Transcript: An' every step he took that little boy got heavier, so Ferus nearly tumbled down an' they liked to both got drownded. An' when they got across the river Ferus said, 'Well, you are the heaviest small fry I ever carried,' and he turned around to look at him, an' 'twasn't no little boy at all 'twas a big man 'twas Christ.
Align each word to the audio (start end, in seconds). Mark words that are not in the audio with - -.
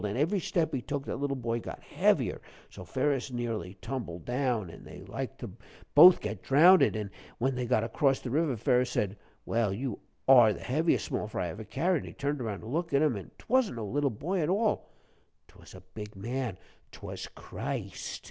An' 0.03 0.17
every 0.17 0.39
step 0.39 0.73
he 0.73 0.81
took 0.81 1.05
that 1.05 1.17
little 1.17 1.35
boy 1.35 1.59
got 1.59 1.79
heavier, 1.79 2.41
so 2.71 2.83
Ferus 2.83 3.29
nearly 3.29 3.75
tumbled 3.83 4.25
down 4.25 4.67
an' 4.71 4.83
they 4.83 5.01
liked 5.03 5.37
to 5.41 5.51
both 5.93 6.21
got 6.21 6.41
drownded. 6.41 6.95
An' 6.95 7.11
when 7.37 7.53
they 7.53 7.67
got 7.67 7.83
across 7.83 8.19
the 8.19 8.31
river 8.31 8.57
Ferus 8.57 8.89
said, 8.89 9.15
'Well, 9.45 9.71
you 9.71 9.99
are 10.27 10.53
the 10.53 10.59
heaviest 10.61 11.05
small 11.05 11.27
fry 11.27 11.45
I 11.49 11.49
ever 11.51 11.65
carried,' 11.65 11.99
and 11.99 12.07
he 12.07 12.13
turned 12.13 12.41
around 12.41 12.61
to 12.61 12.65
look 12.65 12.95
at 12.95 13.03
him, 13.03 13.15
an' 13.15 13.29
'twasn't 13.37 13.75
no 13.75 13.85
little 13.85 14.09
boy 14.09 14.39
at 14.41 14.49
all 14.49 14.89
'twas 15.47 15.75
a 15.75 15.81
big 15.93 16.15
man 16.15 16.57
'twas 16.91 17.27
Christ. 17.27 18.19